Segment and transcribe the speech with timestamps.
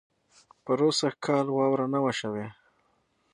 [0.65, 2.45] پروسږ کال واؤره نۀ وه شوې